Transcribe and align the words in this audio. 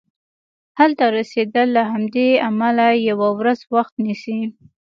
هلته 0.79 1.05
رسیدل 1.17 1.67
له 1.77 1.83
همدې 1.91 2.27
امله 2.49 2.85
یوه 3.09 3.29
ورځ 3.39 3.59
وخت 3.73 3.93
نیسي. 4.05 4.39